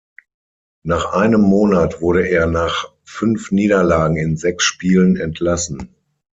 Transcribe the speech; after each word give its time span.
Nach 0.83 1.13
einem 1.13 1.41
Monat 1.41 2.01
wurde 2.01 2.27
er 2.27 2.47
nach 2.47 2.91
fünf 3.03 3.51
Niederlagen 3.51 4.17
in 4.17 4.35
sechs 4.35 4.63
Spielen 4.63 5.15
entlassen. 5.15 5.93